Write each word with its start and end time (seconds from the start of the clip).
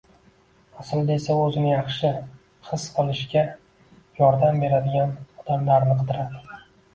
Aslida 0.83 1.17
esa 1.19 1.35
u 1.39 1.41
o‘zini 1.47 1.69
yaxshi 1.73 2.09
his 2.69 2.85
qilishiga 2.95 3.45
yordam 4.23 4.59
beradigan 4.65 5.15
odamlarni 5.45 6.01
qidiradi. 6.01 6.59